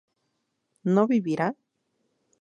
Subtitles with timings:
[0.93, 1.47] ¿no vivirá?